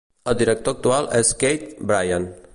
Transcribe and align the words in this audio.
El 0.31 0.37
director 0.39 0.75
actual 0.77 1.11
és 1.21 1.33
Keith 1.45 1.69
Bryant. 1.93 2.29